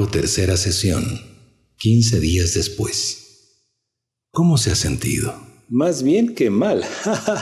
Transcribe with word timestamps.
Marco, 0.00 0.12
tercera 0.12 0.56
sesión. 0.56 1.04
15 1.76 2.20
días 2.20 2.54
después. 2.54 3.58
¿Cómo 4.30 4.56
se 4.56 4.70
ha 4.70 4.74
sentido? 4.74 5.34
Más 5.68 6.02
bien 6.02 6.34
que 6.34 6.48
mal. 6.48 6.84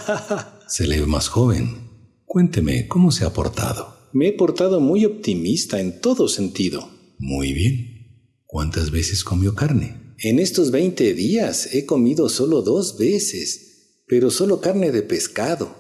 se 0.69 0.89
le 0.89 0.99
ve 0.99 1.07
más 1.07 1.29
joven. 1.29 1.89
Cuénteme, 2.25 2.89
¿cómo 2.89 3.13
se 3.13 3.25
ha 3.25 3.33
portado? 3.33 3.95
Me 4.13 4.29
he 4.29 4.33
portado 4.33 4.81
muy 4.81 5.05
optimista 5.05 5.81
en 5.81 6.01
todo 6.01 6.27
sentido. 6.27 6.91
Muy 7.19 7.53
bien. 7.53 8.43
¿Cuántas 8.45 8.91
veces 8.91 9.23
comió 9.23 9.55
carne? 9.55 10.15
En 10.19 10.41
estos 10.41 10.73
20 10.73 11.15
días 11.15 11.73
he 11.73 11.87
comido 11.87 12.29
solo 12.29 12.63
dos 12.63 12.99
veces, 12.99 14.03
pero 14.09 14.33
solo 14.33 14.61
carne 14.61 14.91
de 14.91 15.03
pescado. 15.03 15.77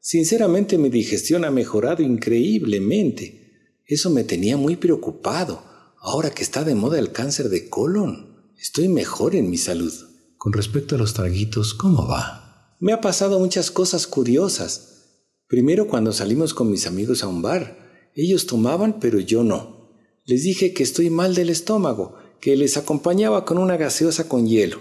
Sinceramente 0.00 0.76
mi 0.76 0.88
digestión 0.88 1.44
ha 1.44 1.52
mejorado 1.52 2.02
increíblemente. 2.02 3.78
Eso 3.86 4.10
me 4.10 4.24
tenía 4.24 4.56
muy 4.56 4.74
preocupado. 4.74 5.65
Ahora 6.08 6.30
que 6.30 6.44
está 6.44 6.62
de 6.62 6.76
moda 6.76 7.00
el 7.00 7.10
cáncer 7.10 7.48
de 7.48 7.68
colon, 7.68 8.52
estoy 8.56 8.86
mejor 8.86 9.34
en 9.34 9.50
mi 9.50 9.56
salud. 9.56 9.92
Con 10.38 10.52
respecto 10.52 10.94
a 10.94 10.98
los 10.98 11.14
traguitos, 11.14 11.74
¿cómo 11.74 12.06
va? 12.06 12.76
Me 12.78 12.92
ha 12.92 13.00
pasado 13.00 13.40
muchas 13.40 13.72
cosas 13.72 14.06
curiosas. 14.06 15.24
Primero 15.48 15.88
cuando 15.88 16.12
salimos 16.12 16.54
con 16.54 16.70
mis 16.70 16.86
amigos 16.86 17.24
a 17.24 17.26
un 17.26 17.42
bar, 17.42 18.12
ellos 18.14 18.46
tomaban 18.46 19.00
pero 19.00 19.18
yo 19.18 19.42
no. 19.42 19.90
Les 20.24 20.44
dije 20.44 20.72
que 20.72 20.84
estoy 20.84 21.10
mal 21.10 21.34
del 21.34 21.50
estómago, 21.50 22.14
que 22.40 22.54
les 22.54 22.76
acompañaba 22.76 23.44
con 23.44 23.58
una 23.58 23.76
gaseosa 23.76 24.28
con 24.28 24.46
hielo. 24.46 24.78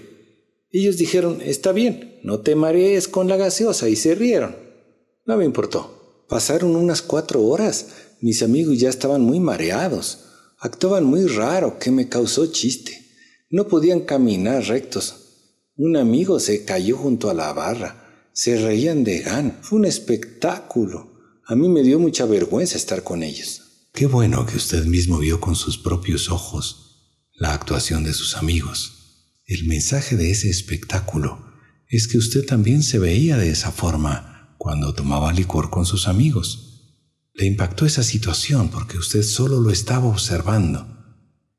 Ellos 0.70 0.96
dijeron, 0.96 1.42
está 1.42 1.72
bien, 1.72 2.20
no 2.22 2.42
te 2.42 2.54
marees 2.54 3.08
con 3.08 3.28
la 3.28 3.38
gaseosa 3.38 3.90
y 3.90 3.96
se 3.96 4.14
rieron. 4.14 4.58
No 5.26 5.38
me 5.38 5.46
importó. 5.46 6.24
Pasaron 6.30 6.76
unas 6.76 7.02
cuatro 7.02 7.42
horas. 7.42 7.88
Mis 8.22 8.44
amigos 8.44 8.80
ya 8.80 8.90
estaban 8.90 9.22
muy 9.22 9.40
mareados. 9.40 10.20
Actuaban 10.60 11.04
muy 11.04 11.26
raro, 11.28 11.80
que 11.80 11.92
me 11.92 12.10
causó 12.10 12.48
chiste. 12.48 13.06
No 13.50 13.68
podían 13.68 14.02
caminar 14.02 14.64
rectos. 14.64 15.16
Un 15.76 15.98
amigo 15.98 16.40
se 16.40 16.66
cayó 16.66 16.98
junto 16.98 17.30
a 17.30 17.34
la 17.34 17.54
barra. 17.54 18.30
Se 18.34 18.58
reían 18.58 19.04
de 19.04 19.20
gan. 19.20 19.60
Fue 19.62 19.80
un 19.80 19.86
espectáculo. 19.86 21.14
A 21.46 21.56
mí 21.56 21.70
me 21.70 21.84
dio 21.84 22.00
mucha 22.00 22.26
vergüenza 22.26 22.78
estar 22.78 23.04
con 23.04 23.24
ellos. 23.24 23.90
Qué 23.94 24.08
bueno 24.08 24.46
que 24.46 24.58
usted 24.58 24.86
mismo 24.86 25.20
vio 25.20 25.40
con 25.40 25.56
sus 25.56 25.78
propios 25.78 26.30
ojos 26.30 26.86
la 27.38 27.54
actuación 27.54 28.04
de 28.04 28.14
sus 28.14 28.36
amigos. 28.36 28.94
El 29.46 29.66
mensaje 29.66 30.16
de 30.16 30.32
ese 30.32 30.50
espectáculo 30.50 31.46
es 31.88 32.08
que 32.08 32.18
usted 32.18 32.46
también 32.46 32.82
se 32.82 32.98
veía 32.98 33.38
de 33.38 33.50
esa 33.50 33.72
forma 33.72 34.56
cuando 34.58 34.94
tomaba 34.94 35.32
licor 35.34 35.70
con 35.70 35.86
sus 35.86 36.08
amigos. 36.08 36.75
Le 37.36 37.46
impactó 37.46 37.86
esa 37.86 38.02
situación 38.02 38.70
porque 38.70 38.98
usted 38.98 39.22
solo 39.22 39.60
lo 39.60 39.70
estaba 39.70 40.06
observando. 40.06 40.88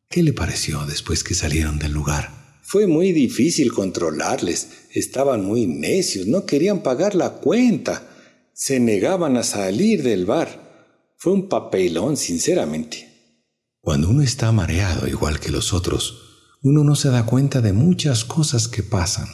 ¿Qué 0.09 0.23
le 0.23 0.33
pareció 0.33 0.87
después 0.87 1.23
que 1.23 1.35
salieron 1.35 1.79
del 1.79 1.93
lugar? 1.93 2.61
Fue 2.63 2.87
muy 2.87 3.13
difícil 3.13 3.73
controlarles. 3.73 4.69
Estaban 4.95 5.45
muy 5.45 5.67
necios, 5.67 6.27
no 6.27 6.47
querían 6.47 6.83
pagar 6.83 7.15
la 7.15 7.35
cuenta. 7.35 8.09
Se 8.55 8.81
negaban 8.81 9.37
a 9.37 9.43
salir 9.43 10.03
del 10.03 10.25
bar. 10.25 11.15
Fue 11.19 11.35
un 11.35 11.49
papelón, 11.49 12.17
sinceramente. 12.17 13.35
Cuando 13.81 14.09
uno 14.09 14.23
está 14.23 14.51
mareado 14.53 15.07
igual 15.07 15.39
que 15.41 15.51
los 15.51 15.75
otros, 15.75 16.57
uno 16.63 16.85
no 16.85 16.97
se 16.97 17.11
da 17.11 17.27
cuenta 17.27 17.61
de 17.61 17.75
muchas 17.75 18.25
cosas 18.25 18.67
que 18.67 18.83
pasan. 18.83 19.29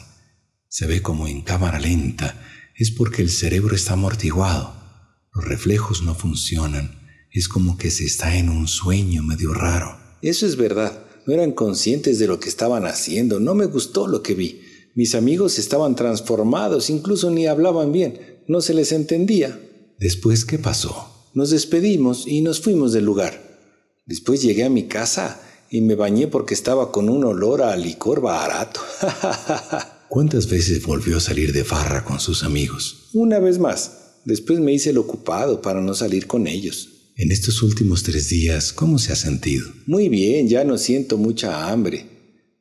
Se 0.67 0.87
ve 0.87 1.01
como 1.01 1.27
en 1.27 1.41
cámara 1.41 1.79
lenta 1.79 2.39
es 2.75 2.91
porque 2.91 3.21
el 3.21 3.29
cerebro 3.29 3.75
está 3.75 3.93
amortiguado. 3.93 4.82
Los 5.33 5.45
reflejos 5.45 6.03
no 6.03 6.13
funcionan. 6.15 6.99
Es 7.31 7.47
como 7.47 7.77
que 7.77 7.89
se 7.89 8.05
está 8.05 8.37
en 8.37 8.49
un 8.49 8.67
sueño 8.67 9.23
medio 9.23 9.53
raro. 9.53 9.97
Eso 10.21 10.45
es 10.45 10.55
verdad. 10.55 11.03
No 11.25 11.33
eran 11.33 11.53
conscientes 11.53 12.19
de 12.19 12.27
lo 12.27 12.39
que 12.39 12.49
estaban 12.49 12.85
haciendo. 12.85 13.39
No 13.39 13.55
me 13.55 13.65
gustó 13.65 14.07
lo 14.07 14.21
que 14.21 14.35
vi. 14.35 14.61
Mis 14.95 15.15
amigos 15.15 15.57
estaban 15.57 15.95
transformados, 15.95 16.89
incluso 16.89 17.31
ni 17.31 17.47
hablaban 17.47 17.91
bien. 17.91 18.41
No 18.47 18.61
se 18.61 18.75
les 18.75 18.91
entendía. 18.91 19.59
Después, 19.99 20.45
¿qué 20.45 20.59
pasó? 20.59 21.29
Nos 21.33 21.49
despedimos 21.49 22.27
y 22.27 22.41
nos 22.41 22.61
fuimos 22.61 22.93
del 22.93 23.05
lugar. 23.05 23.41
Después 24.05 24.41
llegué 24.43 24.65
a 24.65 24.69
mi 24.69 24.87
casa 24.87 25.41
y 25.71 25.81
me 25.81 25.95
bañé 25.95 26.27
porque 26.27 26.53
estaba 26.53 26.91
con 26.91 27.09
un 27.09 27.23
olor 27.23 27.63
a 27.63 27.75
licor 27.75 28.21
barato. 28.21 28.81
¿Cuántas 30.09 30.47
veces 30.47 30.85
volvió 30.85 31.17
a 31.17 31.21
salir 31.21 31.53
de 31.53 31.63
farra 31.63 32.05
con 32.05 32.19
sus 32.19 32.43
amigos? 32.43 33.09
Una 33.13 33.39
vez 33.39 33.57
más. 33.57 34.02
Después 34.25 34.59
me 34.59 34.73
hice 34.73 34.91
el 34.91 34.97
ocupado 34.97 35.61
para 35.61 35.81
no 35.81 35.93
salir 35.93 36.27
con 36.27 36.47
ellos. 36.47 37.11
En 37.15 37.31
estos 37.31 37.61
últimos 37.61 38.03
tres 38.03 38.29
días, 38.29 38.73
¿cómo 38.73 38.97
se 38.99 39.13
ha 39.13 39.15
sentido? 39.15 39.67
Muy 39.85 40.09
bien, 40.09 40.47
ya 40.47 40.63
no 40.63 40.77
siento 40.77 41.17
mucha 41.17 41.69
hambre. 41.71 42.05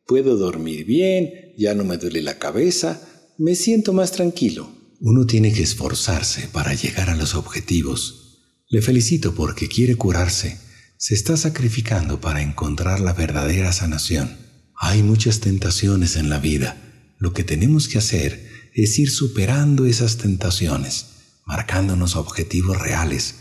Puedo 0.06 0.36
dormir 0.36 0.84
bien, 0.84 1.54
ya 1.56 1.74
no 1.74 1.84
me 1.84 1.96
duele 1.96 2.20
la 2.22 2.38
cabeza, 2.38 3.00
me 3.38 3.54
siento 3.54 3.92
más 3.92 4.12
tranquilo. 4.12 4.70
Uno 5.00 5.26
tiene 5.26 5.52
que 5.52 5.62
esforzarse 5.62 6.48
para 6.52 6.74
llegar 6.74 7.10
a 7.10 7.16
los 7.16 7.34
objetivos. 7.34 8.40
Le 8.68 8.82
felicito 8.82 9.34
porque 9.34 9.68
quiere 9.68 9.96
curarse. 9.96 10.58
Se 10.98 11.14
está 11.14 11.36
sacrificando 11.36 12.20
para 12.20 12.42
encontrar 12.42 13.00
la 13.00 13.12
verdadera 13.12 13.72
sanación. 13.72 14.36
Hay 14.76 15.02
muchas 15.02 15.40
tentaciones 15.40 16.16
en 16.16 16.28
la 16.28 16.38
vida 16.38 16.88
lo 17.22 17.32
que 17.32 17.44
tenemos 17.44 17.86
que 17.86 17.98
hacer 17.98 18.48
es 18.74 18.98
ir 18.98 19.08
superando 19.08 19.86
esas 19.86 20.16
tentaciones, 20.16 21.06
marcándonos 21.44 22.16
objetivos 22.16 22.80
reales, 22.80 23.36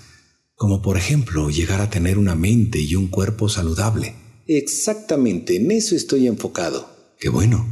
como 0.55 0.81
por 0.81 0.97
ejemplo 0.97 1.49
llegar 1.49 1.81
a 1.81 1.89
tener 1.89 2.17
una 2.17 2.35
mente 2.35 2.79
y 2.79 2.95
un 2.95 3.07
cuerpo 3.07 3.49
saludable. 3.49 4.15
Exactamente, 4.47 5.55
en 5.55 5.71
eso 5.71 5.95
estoy 5.95 6.27
enfocado. 6.27 6.89
Qué 7.19 7.29
bueno. 7.29 7.65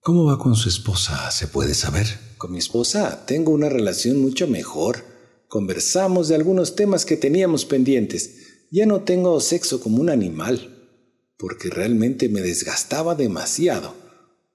¿Cómo 0.00 0.24
va 0.24 0.38
con 0.38 0.54
su 0.54 0.68
esposa? 0.68 1.30
¿Se 1.30 1.48
puede 1.48 1.74
saber? 1.74 2.06
Con 2.38 2.52
mi 2.52 2.58
esposa 2.58 3.26
tengo 3.26 3.50
una 3.50 3.68
relación 3.68 4.18
mucho 4.18 4.46
mejor. 4.46 5.04
Conversamos 5.48 6.28
de 6.28 6.36
algunos 6.36 6.76
temas 6.76 7.04
que 7.04 7.16
teníamos 7.16 7.64
pendientes. 7.64 8.66
Ya 8.70 8.86
no 8.86 9.00
tengo 9.02 9.40
sexo 9.40 9.80
como 9.80 10.00
un 10.00 10.10
animal, 10.10 10.92
porque 11.38 11.70
realmente 11.70 12.28
me 12.28 12.40
desgastaba 12.40 13.14
demasiado. 13.14 13.94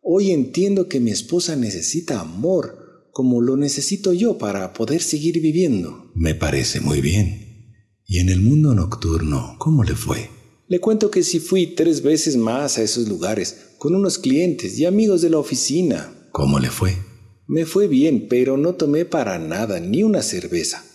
Hoy 0.01 0.31
entiendo 0.31 0.87
que 0.87 0.99
mi 0.99 1.11
esposa 1.11 1.55
necesita 1.55 2.19
amor, 2.19 2.80
como 3.11 3.41
lo 3.41 3.57
necesito 3.57 4.13
yo 4.13 4.37
para 4.37 4.73
poder 4.73 5.01
seguir 5.01 5.41
viviendo. 5.41 6.11
Me 6.15 6.35
parece 6.35 6.79
muy 6.79 7.01
bien. 7.01 7.51
¿Y 8.05 8.19
en 8.19 8.29
el 8.29 8.41
mundo 8.41 8.75
nocturno, 8.75 9.55
cómo 9.57 9.83
le 9.83 9.95
fue? 9.95 10.29
Le 10.67 10.79
cuento 10.79 11.11
que 11.11 11.23
sí 11.23 11.39
fui 11.39 11.67
tres 11.67 12.01
veces 12.01 12.37
más 12.37 12.77
a 12.77 12.81
esos 12.81 13.07
lugares, 13.07 13.75
con 13.77 13.95
unos 13.95 14.17
clientes 14.17 14.77
y 14.79 14.85
amigos 14.85 15.21
de 15.21 15.29
la 15.29 15.37
oficina. 15.37 16.29
¿Cómo 16.31 16.59
le 16.59 16.69
fue? 16.69 16.95
Me 17.47 17.65
fue 17.65 17.87
bien, 17.87 18.27
pero 18.29 18.55
no 18.55 18.75
tomé 18.75 19.03
para 19.03 19.37
nada 19.37 19.79
ni 19.79 20.03
una 20.03 20.21
cerveza. 20.21 20.85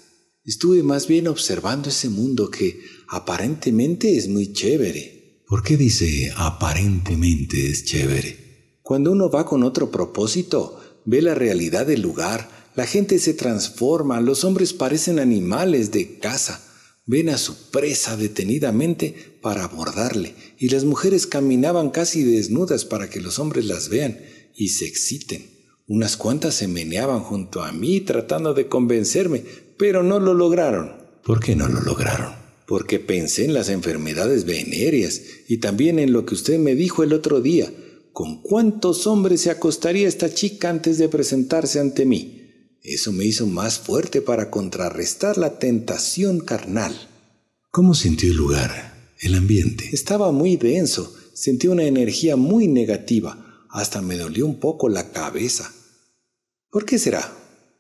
Estuve 0.45 0.83
más 0.83 1.09
bien 1.09 1.29
observando 1.29 1.89
ese 1.89 2.09
mundo 2.09 2.51
que 2.51 2.81
aparentemente 3.09 4.17
es 4.17 4.29
muy 4.29 4.53
chévere. 4.53 5.43
¿Por 5.47 5.63
qué 5.63 5.77
dice 5.77 6.33
aparentemente 6.37 7.69
es 7.69 7.85
chévere? 7.85 8.79
Cuando 8.83 9.13
uno 9.13 9.29
va 9.29 9.45
con 9.45 9.65
otro 9.65 9.91
propósito, 9.91 10.79
ve 11.07 11.23
la 11.23 11.35
realidad 11.35 11.87
del 11.87 12.03
lugar, 12.03 12.49
la 12.75 12.87
gente 12.87 13.19
se 13.19 13.33
transforma, 13.33 14.21
los 14.21 14.45
hombres 14.45 14.75
parecen 14.75 15.19
animales 15.19 15.93
de 15.93 16.19
caza, 16.19 16.61
ven 17.07 17.31
a 17.31 17.39
su 17.39 17.71
presa 17.71 18.17
detenidamente 18.17 19.39
para 19.41 19.65
abordarle, 19.65 20.35
y 20.59 20.69
las 20.69 20.85
mujeres 20.85 21.27
caminaban 21.27 21.91
casi 21.91 22.23
desnudas 22.23 22.85
para 22.85 23.09
que 23.09 23.21
los 23.21 23.39
hombres 23.39 23.65
las 23.65 23.89
vean 23.89 24.19
y 24.55 24.69
se 24.69 24.87
exciten. 24.87 25.47
Unas 25.87 26.17
cuantas 26.17 26.55
se 26.57 26.69
meneaban 26.69 27.21
junto 27.21 27.63
a 27.63 27.73
mí 27.73 28.01
tratando 28.01 28.55
de 28.55 28.67
convencerme, 28.67 29.45
pero 29.79 30.03
no 30.03 30.19
lo 30.19 30.35
lograron. 30.35 30.97
¿Por 31.25 31.41
qué 31.41 31.55
no 31.55 31.69
lo 31.69 31.81
lograron? 31.81 32.35
Porque 32.67 32.99
pensé 32.99 33.45
en 33.45 33.55
las 33.55 33.69
enfermedades 33.69 34.45
venéreas 34.45 35.21
y 35.49 35.59
también 35.59 36.01
en 36.01 36.13
lo 36.13 36.27
que 36.27 36.35
usted 36.35 36.59
me 36.59 36.75
dijo 36.75 37.05
el 37.05 37.13
otro 37.13 37.41
día, 37.41 37.73
¿Con 38.17 38.41
cuántos 38.41 39.07
hombres 39.07 39.43
se 39.43 39.51
acostaría 39.51 40.09
esta 40.09 40.33
chica 40.33 40.71
antes 40.71 40.97
de 40.97 41.07
presentarse 41.07 41.81
ante 41.81 42.07
mí? 42.07 42.71
Eso 42.83 43.13
me 43.13 43.27
hizo 43.27 43.47
más 43.47 43.79
fuerte 43.79 44.23
para 44.23 44.51
contrarrestar 44.51 45.37
la 45.37 45.59
tentación 45.59 46.41
carnal. 46.41 46.97
¿Cómo 47.71 47.93
sintió 47.93 48.31
el 48.31 48.39
lugar, 48.39 49.13
el 49.21 49.35
ambiente? 49.35 49.91
Estaba 49.93 50.33
muy 50.33 50.57
denso, 50.57 51.15
sentí 51.35 51.67
una 51.67 51.85
energía 51.85 52.37
muy 52.37 52.69
negativa, 52.69 53.67
hasta 53.69 54.01
me 54.01 54.17
dolió 54.17 54.47
un 54.47 54.61
poco 54.61 54.89
la 54.89 55.13
cabeza. 55.13 55.71
¿Por 56.71 56.87
qué 56.87 56.99
será? 56.99 57.37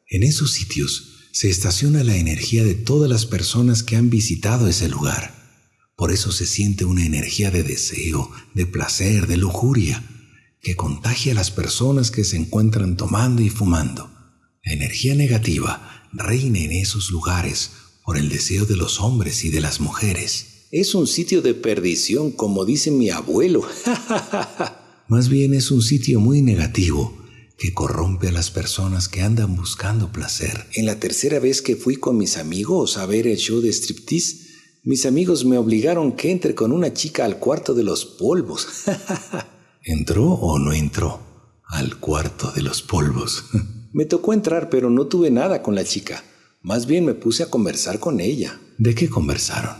En 0.06 0.22
esos 0.22 0.52
sitios 0.52 1.30
se 1.32 1.48
estaciona 1.48 2.04
la 2.04 2.18
energía 2.18 2.62
de 2.62 2.74
todas 2.74 3.08
las 3.08 3.24
personas 3.24 3.82
que 3.82 3.96
han 3.96 4.10
visitado 4.10 4.68
ese 4.68 4.90
lugar. 4.90 5.34
Por 5.96 6.12
eso 6.12 6.30
se 6.30 6.44
siente 6.44 6.84
una 6.84 7.06
energía 7.06 7.50
de 7.50 7.62
deseo, 7.62 8.30
de 8.52 8.66
placer, 8.66 9.28
de 9.28 9.38
lujuria 9.38 10.12
que 10.60 10.76
contagia 10.76 11.32
a 11.32 11.34
las 11.34 11.50
personas 11.50 12.10
que 12.10 12.24
se 12.24 12.36
encuentran 12.36 12.96
tomando 12.96 13.42
y 13.42 13.50
fumando. 13.50 14.10
La 14.64 14.72
energía 14.72 15.14
negativa 15.14 16.08
reina 16.12 16.58
en 16.58 16.72
esos 16.72 17.10
lugares 17.10 17.70
por 18.04 18.16
el 18.16 18.28
deseo 18.28 18.66
de 18.66 18.76
los 18.76 19.00
hombres 19.00 19.44
y 19.44 19.50
de 19.50 19.60
las 19.60 19.80
mujeres. 19.80 20.66
Es 20.72 20.94
un 20.94 21.06
sitio 21.06 21.42
de 21.42 21.54
perdición, 21.54 22.32
como 22.32 22.64
dice 22.64 22.90
mi 22.90 23.10
abuelo. 23.10 23.62
Más 25.08 25.28
bien 25.28 25.54
es 25.54 25.70
un 25.70 25.82
sitio 25.82 26.18
muy 26.18 26.42
negativo 26.42 27.16
que 27.58 27.72
corrompe 27.72 28.28
a 28.28 28.32
las 28.32 28.50
personas 28.50 29.08
que 29.08 29.22
andan 29.22 29.56
buscando 29.56 30.12
placer. 30.12 30.66
En 30.74 30.86
la 30.86 31.00
tercera 31.00 31.38
vez 31.38 31.62
que 31.62 31.76
fui 31.76 31.96
con 31.96 32.16
mis 32.16 32.36
amigos 32.36 32.96
a 32.96 33.06
ver 33.06 33.26
el 33.26 33.36
show 33.36 33.60
de 33.60 33.72
striptease, 33.72 34.46
mis 34.82 35.06
amigos 35.06 35.44
me 35.44 35.58
obligaron 35.58 36.12
que 36.12 36.30
entre 36.30 36.54
con 36.54 36.70
una 36.70 36.92
chica 36.92 37.24
al 37.24 37.38
cuarto 37.38 37.74
de 37.74 37.82
los 37.82 38.04
polvos. 38.04 38.66
¿Entró 39.88 40.32
o 40.32 40.58
no 40.58 40.72
entró 40.72 41.20
al 41.64 41.98
cuarto 41.98 42.52
de 42.52 42.60
los 42.60 42.82
polvos? 42.82 43.44
me 43.92 44.04
tocó 44.04 44.34
entrar, 44.34 44.68
pero 44.68 44.90
no 44.90 45.06
tuve 45.06 45.30
nada 45.30 45.62
con 45.62 45.74
la 45.74 45.84
chica. 45.84 46.22
Más 46.60 46.86
bien 46.86 47.04
me 47.04 47.14
puse 47.14 47.42
a 47.42 47.50
conversar 47.50 47.98
con 47.98 48.20
ella. 48.20 48.60
¿De 48.76 48.94
qué 48.94 49.08
conversaron? 49.08 49.76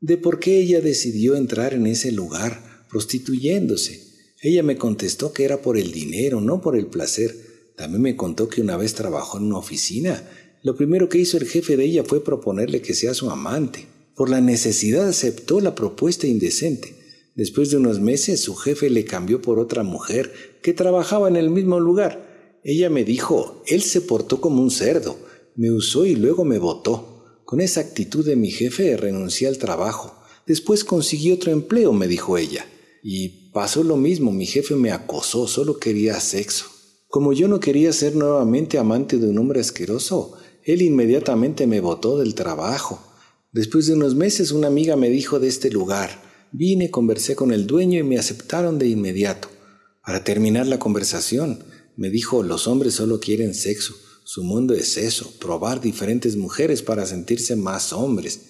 De 0.00 0.16
por 0.16 0.38
qué 0.38 0.60
ella 0.60 0.80
decidió 0.80 1.34
entrar 1.34 1.74
en 1.74 1.86
ese 1.86 2.12
lugar, 2.12 2.86
prostituyéndose 2.88 4.10
ella 4.42 4.62
me 4.62 4.78
contestó 4.78 5.34
que 5.34 5.44
era 5.44 5.60
por 5.60 5.76
el 5.76 5.92
dinero, 5.92 6.40
no 6.40 6.62
por 6.62 6.76
el 6.76 6.86
placer. 6.86 7.36
También 7.76 8.02
me 8.02 8.16
contó 8.16 8.48
que 8.48 8.62
una 8.62 8.78
vez 8.78 8.94
trabajó 8.94 9.36
en 9.36 9.44
una 9.44 9.58
oficina. 9.58 10.22
Lo 10.62 10.76
primero 10.76 11.10
que 11.10 11.18
hizo 11.18 11.36
el 11.36 11.46
jefe 11.46 11.76
de 11.76 11.84
ella 11.84 12.04
fue 12.04 12.24
proponerle 12.24 12.80
que 12.80 12.94
sea 12.94 13.12
su 13.12 13.30
amante. 13.30 13.86
Por 14.14 14.30
la 14.30 14.40
necesidad 14.40 15.08
aceptó 15.08 15.60
la 15.60 15.74
propuesta 15.74 16.26
indecente. 16.26 16.94
Después 17.40 17.70
de 17.70 17.78
unos 17.78 18.00
meses 18.00 18.42
su 18.42 18.54
jefe 18.54 18.90
le 18.90 19.06
cambió 19.06 19.40
por 19.40 19.58
otra 19.58 19.82
mujer 19.82 20.30
que 20.62 20.74
trabajaba 20.74 21.26
en 21.26 21.36
el 21.36 21.48
mismo 21.48 21.80
lugar. 21.80 22.60
Ella 22.64 22.90
me 22.90 23.02
dijo, 23.02 23.62
él 23.66 23.80
se 23.80 24.02
portó 24.02 24.42
como 24.42 24.60
un 24.60 24.70
cerdo, 24.70 25.16
me 25.56 25.70
usó 25.70 26.04
y 26.04 26.16
luego 26.16 26.44
me 26.44 26.58
votó. 26.58 27.40
Con 27.46 27.62
esa 27.62 27.80
actitud 27.80 28.26
de 28.26 28.36
mi 28.36 28.50
jefe 28.50 28.94
renuncié 28.98 29.48
al 29.48 29.56
trabajo. 29.56 30.14
Después 30.46 30.84
conseguí 30.84 31.32
otro 31.32 31.50
empleo, 31.50 31.94
me 31.94 32.08
dijo 32.08 32.36
ella. 32.36 32.66
Y 33.02 33.50
pasó 33.52 33.84
lo 33.84 33.96
mismo, 33.96 34.32
mi 34.32 34.44
jefe 34.44 34.74
me 34.74 34.92
acosó, 34.92 35.48
solo 35.48 35.78
quería 35.78 36.20
sexo. 36.20 36.66
Como 37.08 37.32
yo 37.32 37.48
no 37.48 37.58
quería 37.58 37.94
ser 37.94 38.16
nuevamente 38.16 38.76
amante 38.76 39.16
de 39.16 39.26
un 39.26 39.38
hombre 39.38 39.60
asqueroso, 39.60 40.34
él 40.62 40.82
inmediatamente 40.82 41.66
me 41.66 41.80
botó 41.80 42.18
del 42.18 42.34
trabajo. 42.34 43.00
Después 43.50 43.86
de 43.86 43.94
unos 43.94 44.14
meses 44.14 44.52
una 44.52 44.66
amiga 44.66 44.94
me 44.94 45.08
dijo 45.08 45.40
de 45.40 45.48
este 45.48 45.70
lugar. 45.70 46.28
Vine, 46.52 46.90
conversé 46.90 47.36
con 47.36 47.52
el 47.52 47.66
dueño 47.66 47.98
y 47.98 48.02
me 48.02 48.18
aceptaron 48.18 48.78
de 48.78 48.88
inmediato. 48.88 49.48
Para 50.04 50.24
terminar 50.24 50.66
la 50.66 50.78
conversación, 50.78 51.62
me 51.96 52.10
dijo, 52.10 52.42
los 52.42 52.66
hombres 52.66 52.94
solo 52.94 53.20
quieren 53.20 53.54
sexo, 53.54 53.94
su 54.24 54.42
mundo 54.42 54.74
es 54.74 54.96
eso, 54.96 55.32
probar 55.38 55.80
diferentes 55.80 56.36
mujeres 56.36 56.82
para 56.82 57.06
sentirse 57.06 57.56
más 57.56 57.92
hombres. 57.92 58.40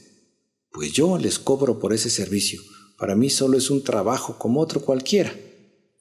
Pues 0.73 0.93
yo 0.93 1.19
les 1.19 1.39
cobro 1.39 1.79
por 1.79 1.93
ese 1.93 2.11
servicio. 2.11 2.61
Para 2.97 3.17
mí 3.17 3.31
solo 3.31 3.59
es 3.59 3.71
un 3.71 3.83
trabajo 3.83 4.39
como 4.39 4.61
otro 4.61 4.81
cualquiera. 4.81 5.35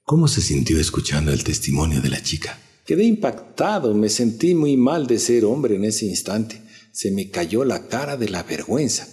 ¿Cómo 0.04 0.28
se 0.28 0.42
sintió 0.42 0.80
escuchando 0.80 1.32
el 1.32 1.44
testimonio 1.44 2.02
de 2.02 2.10
la 2.10 2.22
chica? 2.22 2.60
Quedé 2.86 3.04
impactado, 3.04 3.94
me 3.94 4.10
sentí 4.10 4.56
muy 4.56 4.76
mal 4.76 5.08
de 5.08 5.20
ser 5.20 5.46
hombre 5.46 5.76
en 5.76 5.86
ese 5.86 6.06
instante. 6.06 6.62
Se 6.92 7.12
me 7.12 7.30
cayó 7.30 7.64
la 7.64 7.88
cara 7.88 8.18
de 8.18 8.30
la 8.30 8.44
vergüenza. 8.44 9.08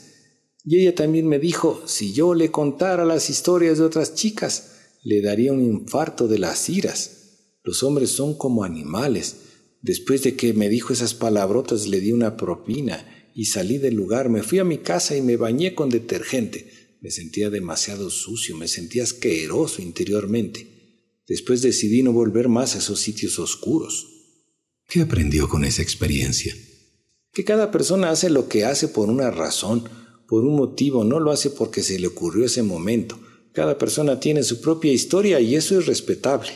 Y 0.68 0.80
ella 0.80 0.96
también 0.96 1.28
me 1.28 1.38
dijo, 1.38 1.84
si 1.86 2.12
yo 2.12 2.34
le 2.34 2.50
contara 2.50 3.04
las 3.04 3.30
historias 3.30 3.78
de 3.78 3.84
otras 3.84 4.16
chicas, 4.16 4.72
le 5.04 5.22
daría 5.22 5.52
un 5.52 5.62
infarto 5.62 6.26
de 6.26 6.40
las 6.40 6.68
iras. 6.68 7.60
Los 7.62 7.84
hombres 7.84 8.10
son 8.10 8.36
como 8.36 8.64
animales. 8.64 9.36
Después 9.80 10.24
de 10.24 10.34
que 10.34 10.52
me 10.54 10.68
dijo 10.68 10.92
esas 10.92 11.14
palabrotas 11.14 11.86
le 11.86 12.00
di 12.00 12.10
una 12.10 12.36
propina 12.36 13.06
y 13.32 13.44
salí 13.44 13.78
del 13.78 13.94
lugar, 13.94 14.28
me 14.28 14.42
fui 14.42 14.58
a 14.58 14.64
mi 14.64 14.78
casa 14.78 15.16
y 15.16 15.22
me 15.22 15.36
bañé 15.36 15.76
con 15.76 15.88
detergente. 15.88 16.96
Me 17.00 17.12
sentía 17.12 17.48
demasiado 17.48 18.10
sucio, 18.10 18.56
me 18.56 18.66
sentía 18.66 19.04
asqueroso 19.04 19.80
interiormente. 19.80 20.66
Después 21.28 21.62
decidí 21.62 22.02
no 22.02 22.12
volver 22.12 22.48
más 22.48 22.74
a 22.74 22.78
esos 22.78 22.98
sitios 22.98 23.38
oscuros. 23.38 24.08
¿Qué 24.88 25.02
aprendió 25.02 25.48
con 25.48 25.64
esa 25.64 25.82
experiencia? 25.82 26.56
Que 27.32 27.44
cada 27.44 27.70
persona 27.70 28.10
hace 28.10 28.30
lo 28.30 28.48
que 28.48 28.64
hace 28.64 28.88
por 28.88 29.08
una 29.08 29.30
razón, 29.30 29.88
por 30.28 30.44
un 30.44 30.56
motivo, 30.56 31.05
no 31.05 31.20
lo 31.20 31.31
hace 31.31 31.50
porque 31.50 31.82
se 31.82 31.99
le 31.99 32.08
ocurrió 32.08 32.44
ese 32.44 32.62
momento. 32.62 33.19
Cada 33.52 33.78
persona 33.78 34.20
tiene 34.20 34.43
su 34.43 34.61
propia 34.61 34.93
historia 34.93 35.40
y 35.40 35.55
eso 35.55 35.78
es 35.78 35.87
respetable. 35.87 36.50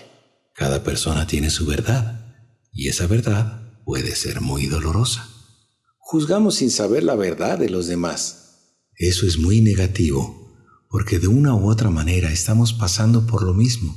Cada 0.55 0.83
persona 0.85 1.27
tiene 1.27 1.51
su 1.51 1.67
verdad 1.67 2.35
y 2.73 2.89
esa 2.89 3.07
verdad 3.07 3.83
puede 3.85 4.15
ser 4.15 4.41
muy 4.41 4.67
dolorosa. 4.67 5.29
Juzgamos 5.99 6.57
sin 6.57 6.71
saber 6.71 7.05
la 7.05 7.15
verdad 7.15 7.59
de 7.59 7.71
los 7.71 7.87
demás. 7.87 8.41
Eso 8.97 9.27
es 9.27 9.39
muy 9.39 9.61
negativo, 9.61 10.53
porque 10.91 11.19
de 11.19 11.29
una 11.29 11.55
u 11.55 11.71
otra 11.71 11.89
manera 11.89 12.31
estamos 12.33 12.73
pasando 12.73 13.27
por 13.27 13.43
lo 13.43 13.55
mismo, 13.55 13.97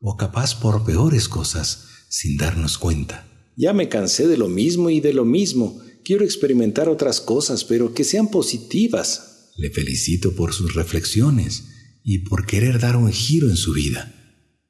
o 0.00 0.16
capaz 0.16 0.54
por 0.54 0.84
peores 0.84 1.28
cosas, 1.28 1.86
sin 2.08 2.36
darnos 2.36 2.76
cuenta. 2.76 3.26
Ya 3.56 3.72
me 3.72 3.88
cansé 3.88 4.26
de 4.26 4.36
lo 4.36 4.48
mismo 4.48 4.90
y 4.90 5.00
de 5.00 5.14
lo 5.14 5.24
mismo. 5.24 5.80
Quiero 6.04 6.22
experimentar 6.22 6.90
otras 6.90 7.20
cosas, 7.20 7.64
pero 7.64 7.94
que 7.94 8.04
sean 8.04 8.28
positivas. 8.28 9.52
Le 9.56 9.70
felicito 9.70 10.34
por 10.34 10.52
sus 10.52 10.74
reflexiones 10.74 11.64
y 12.04 12.18
por 12.18 12.44
querer 12.44 12.78
dar 12.78 12.96
un 12.96 13.10
giro 13.10 13.48
en 13.48 13.56
su 13.56 13.72
vida. 13.72 14.14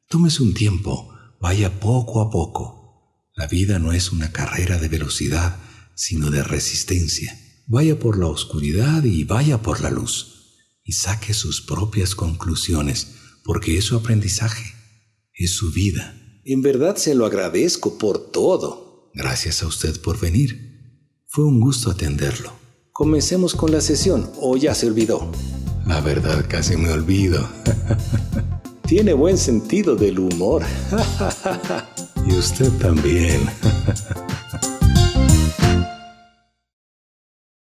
Tómese 0.09 0.45
un 0.45 0.55
tiempo, 0.55 1.13
vaya 1.41 1.81
poco 1.81 2.21
a 2.21 2.31
poco. 2.31 3.31
La 3.35 3.49
vida 3.49 3.81
no 3.81 3.93
es 3.93 4.13
una 4.13 4.31
carrera 4.31 4.79
de 4.79 4.87
velocidad, 4.87 5.57
sino 5.97 6.31
de 6.31 6.45
resistencia. 6.45 7.37
Vaya 7.67 7.99
por 7.99 8.17
la 8.17 8.29
oscuridad 8.29 9.03
y 9.03 9.25
vaya 9.25 9.61
por 9.61 9.81
la 9.81 9.91
luz, 9.91 10.55
y 10.85 10.93
saque 10.93 11.35
sus 11.35 11.63
propias 11.63 12.15
conclusiones, 12.15 13.09
porque 13.43 13.77
es 13.77 13.87
su 13.87 13.97
aprendizaje, 13.97 14.73
es 15.33 15.51
su 15.51 15.73
vida. 15.73 16.15
En 16.45 16.63
verdad 16.63 16.95
se 16.95 17.17
lo 17.17 17.27
agradezco 17.27 17.99
por 17.99 18.31
todo. 18.31 19.11
Gracias 19.15 19.65
a 19.65 19.67
usted 19.67 20.01
por 20.01 20.21
venir. 20.21 20.74
Fue 21.35 21.45
un 21.45 21.59
gusto 21.59 21.91
atenderlo. 21.91 22.53
Comencemos 22.93 23.57
con 23.57 23.73
la 23.73 23.81
sesión, 23.81 24.31
o 24.41 24.57
ya 24.57 24.73
se 24.73 24.87
olvidó. 24.87 25.33
La 25.85 26.01
verdad 26.01 26.45
casi 26.49 26.77
me 26.77 26.93
olvido. 26.93 27.45
Tiene 28.87 29.15
buen 29.15 29.37
sentido 29.37 29.97
del 29.97 30.21
humor. 30.21 30.63
y 32.25 32.35
usted 32.35 32.71
también. 32.79 33.41